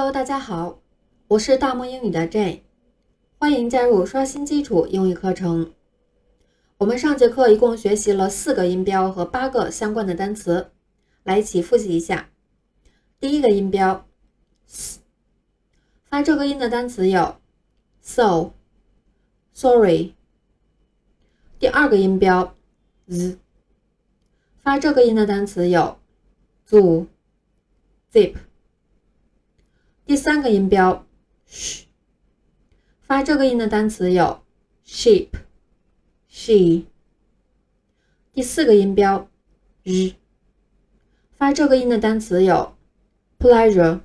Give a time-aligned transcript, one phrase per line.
[0.00, 0.80] Hello，大家好，
[1.28, 2.62] 我是大漠英语的 Jane，
[3.38, 5.74] 欢迎加入刷新基础英语课程。
[6.78, 10.70] 我们上节课一共学习了四个音标和八个相关的单词，
[11.22, 12.30] 来一起复习一下。
[13.18, 14.06] 第一个音标
[14.66, 15.00] s，
[16.04, 17.36] 发这个音的单词有
[18.00, 18.52] so、
[19.52, 20.14] sorry。
[21.58, 22.54] 第二个音标
[23.06, 23.36] z，
[24.62, 25.98] 发这个音的单词有
[26.66, 27.04] zoo、
[28.10, 28.36] zip。
[30.10, 31.06] 第三个音标
[31.48, 31.82] sh，
[33.00, 34.40] 发这个音的单词有
[34.84, 35.28] sheep、
[36.28, 36.82] she。
[38.32, 39.28] 第四个音标
[39.84, 40.16] r，
[41.30, 42.74] 发这个音的单词有
[43.38, 44.00] pleasure、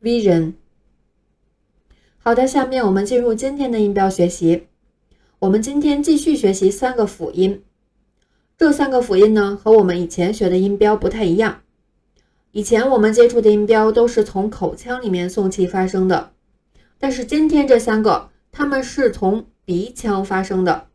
[0.00, 0.52] vision。
[2.18, 4.68] 好的，下面我们进入今天的音标学习。
[5.40, 7.64] 我们今天继续学习三个辅音。
[8.56, 11.62] 这三个辅音呢，和我们以前学的音标不太一样。
[12.52, 16.32] 以前我们接触的音标都是从口腔里面送气发声的，
[16.98, 20.88] 但是今天这三个，它们是从鼻腔发声的。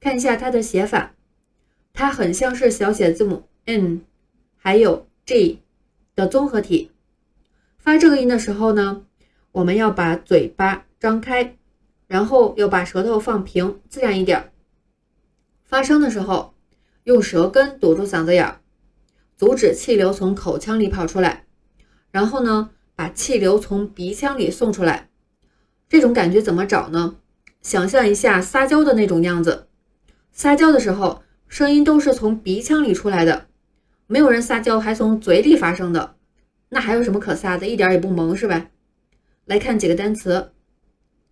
[0.00, 1.14] 看一下它的写法，
[1.92, 4.00] 它很像是小写字母 n
[4.56, 5.60] 还有 g
[6.16, 6.90] 的综合体。
[7.78, 9.06] 发这个音的时候呢，
[9.52, 11.56] 我们要把嘴巴张开，
[12.08, 14.52] 然后要把舌头放平，自然一点。
[15.62, 16.54] 发声的时候，
[17.04, 18.60] 用舌根堵住嗓子眼儿。
[19.40, 21.46] 阻止气流从口腔里跑出来，
[22.10, 25.08] 然后呢，把气流从鼻腔里送出来。
[25.88, 27.16] 这种感觉怎么找呢？
[27.62, 29.68] 想象一下撒娇的那种样子。
[30.30, 33.46] 撒娇的时候，声音都是从鼻腔里出来的，
[34.06, 36.16] 没有人撒娇还从嘴里发声的。
[36.68, 37.66] 那还有什么可撒的？
[37.66, 38.68] 一点也不萌，是吧？
[39.46, 40.52] 来看几个单词。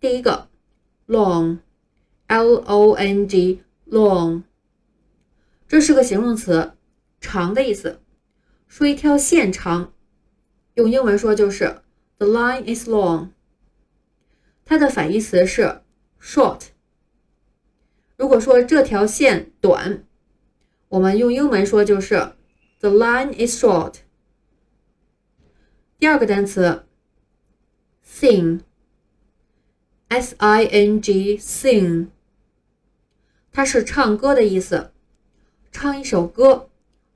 [0.00, 0.49] 第一个
[1.08, 4.44] ，long，l o n g，long，
[5.69, 6.72] 这是个形容词。
[7.20, 8.00] 长的意思，
[8.66, 9.92] 说一条线长，
[10.74, 11.82] 用英文说就是
[12.18, 13.30] The line is long。
[14.64, 15.82] 它的反义词是
[16.20, 16.68] short。
[18.16, 20.04] 如果说这条线短，
[20.88, 22.32] 我们用英文说就是
[22.80, 23.94] The line is short。
[25.98, 26.84] 第二个单词
[28.06, 28.64] sing，s
[30.38, 32.08] i n g sing，
[33.50, 34.92] 它是唱歌的意思，
[35.72, 36.68] 唱一首歌，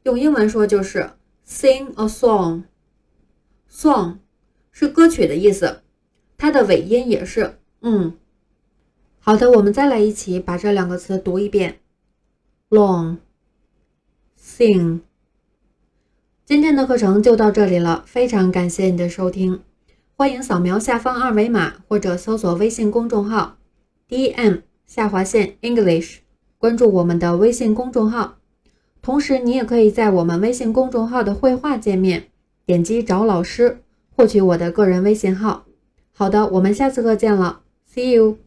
[0.05, 1.11] 用英文说就是
[1.47, 2.63] sing a song。
[3.71, 4.19] song
[4.71, 5.83] 是歌曲的意思，
[6.37, 8.15] 它的尾音也是嗯。
[9.19, 11.79] 好的，我们再来一起把这两个词读一遍
[12.71, 13.21] ：long，sing。
[16.45, 19.63] 今天的课程就到这里了，非常感谢你的收听，
[20.17, 23.59] 欢迎扫描下方二维码或者搜索微信公众号
[24.09, 26.19] “d m 下划线 English”，
[26.59, 28.39] 关注我们的微信公众号。
[29.03, 32.29] 同时，你也可以在我们微信公众号的绘画界面。
[32.65, 33.79] 点击找老师，
[34.15, 35.65] 获取我的个人微信号。
[36.13, 37.63] 好的，我们下次课见了
[37.93, 38.39] ，See you。